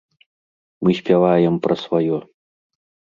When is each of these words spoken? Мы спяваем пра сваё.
Мы 0.87 0.91
спяваем 0.99 1.55
пра 1.67 1.75
сваё. 1.83 2.17